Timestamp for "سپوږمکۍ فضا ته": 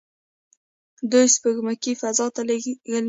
1.35-2.41